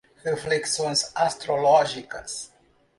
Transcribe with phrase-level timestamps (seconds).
[0.25, 2.49] Reflexões astrológicas